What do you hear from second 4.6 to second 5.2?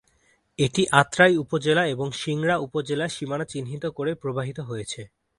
হয়েছে।